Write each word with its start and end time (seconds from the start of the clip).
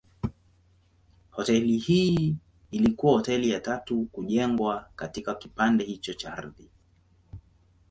Hoteli 1.31 1.77
hii 1.77 2.35
ilikuwa 2.71 3.13
hoteli 3.13 3.49
ya 3.49 3.59
tatu 3.59 4.05
kujengwa 4.05 4.89
katika 4.95 5.35
kipande 5.35 5.83
hicho 5.83 6.13
cha 6.13 6.37
ardhi. 6.37 6.67